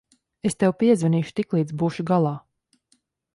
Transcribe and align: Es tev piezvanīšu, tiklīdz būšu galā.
Es 0.49 0.55
tev 0.63 0.71
piezvanīšu, 0.79 1.33
tiklīdz 1.41 1.77
būšu 1.83 2.07
galā. 2.13 2.33